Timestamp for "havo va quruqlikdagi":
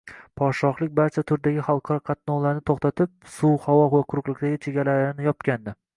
3.67-4.63